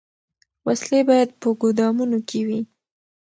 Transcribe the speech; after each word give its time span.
وسلې 0.65 1.01
باید 1.09 1.29
په 1.41 1.47
ګودامونو 1.61 2.17
کي 2.29 2.41
وي. 2.47 2.59